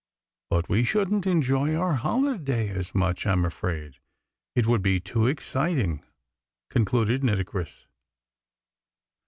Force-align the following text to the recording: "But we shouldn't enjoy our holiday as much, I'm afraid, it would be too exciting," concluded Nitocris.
"But 0.49 0.67
we 0.67 0.83
shouldn't 0.83 1.27
enjoy 1.27 1.75
our 1.75 1.93
holiday 1.93 2.69
as 2.69 2.95
much, 2.95 3.27
I'm 3.27 3.45
afraid, 3.45 3.99
it 4.55 4.65
would 4.65 4.81
be 4.81 4.99
too 4.99 5.27
exciting," 5.27 6.03
concluded 6.71 7.21
Nitocris. 7.23 7.85